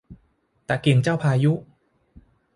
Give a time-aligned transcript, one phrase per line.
[0.67, 1.53] ตะเกียงเจ้าพายุ